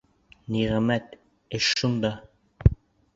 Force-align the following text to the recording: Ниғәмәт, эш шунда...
Ниғәмәт, 0.53 1.13
эш 1.59 1.67
шунда... 1.81 2.11